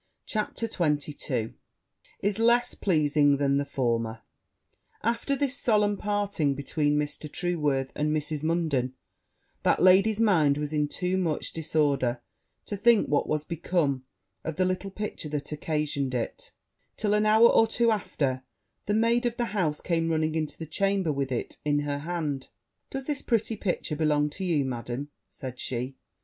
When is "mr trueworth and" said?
6.97-8.09